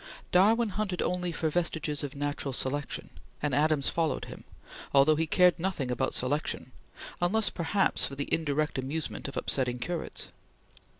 Darwin 0.31 0.69
hunted 0.69 0.99
only 0.99 1.31
for 1.31 1.47
vestiges 1.51 2.03
of 2.03 2.15
Natural 2.15 2.53
Selection, 2.53 3.11
and 3.39 3.53
Adams 3.53 3.87
followed 3.87 4.25
him, 4.25 4.45
although 4.95 5.15
he 5.15 5.27
cared 5.27 5.59
nothing 5.59 5.91
about 5.91 6.15
Selection, 6.15 6.71
unless 7.21 7.51
perhaps 7.51 8.03
for 8.03 8.15
the 8.15 8.27
indirect 8.33 8.79
amusement 8.79 9.27
of 9.27 9.37
upsetting 9.37 9.77
curates. 9.77 10.29